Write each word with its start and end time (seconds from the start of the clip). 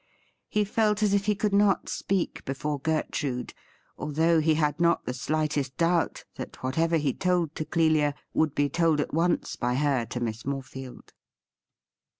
He 0.49 0.63
felt 0.65 1.03
as 1.03 1.13
if 1.13 1.25
he 1.27 1.35
could 1.35 1.53
not 1.53 1.87
speak 1.87 2.43
before 2.43 2.79
Gertrude, 2.79 3.53
although 3.99 4.39
he 4.39 4.55
had 4.55 4.79
not 4.79 5.05
the 5.05 5.13
slightest 5.13 5.77
doubt 5.77 6.23
that 6.37 6.63
whatever 6.63 6.97
he 6.97 7.13
told 7.13 7.53
to 7.53 7.65
Clelia 7.65 8.15
would 8.33 8.55
be 8.55 8.67
told 8.67 8.99
at 8.99 9.13
once 9.13 9.55
by 9.55 9.75
her 9.75 10.07
to 10.07 10.19
Miss 10.19 10.41
Morefield. 10.43 11.13